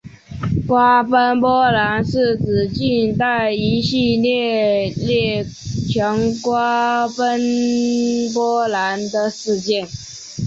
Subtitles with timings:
[0.67, 5.43] 瓜分波兰是指近代一系列列
[5.93, 7.39] 强瓜分
[8.33, 9.87] 波兰的事件。